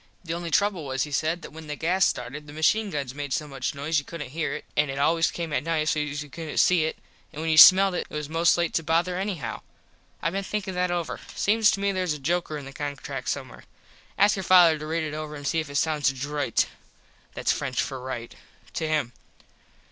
[0.23, 3.31] The only trouble was, he said, that when the gas started the machine guns made
[3.33, 6.27] so much noise you couldnt hear it an it always came at night sos you
[6.31, 6.97] couldnt see it
[7.31, 9.61] and when you smelled it it was most to late to bother anyhow.
[10.19, 11.19] I been thinkin that over.
[11.35, 13.63] Seems to me theres a joker in the contract somewhere.
[14.17, 16.65] Ask your father to read it over an see if it sound droit
[17.35, 18.33] (thats French for right)
[18.73, 19.13] to him.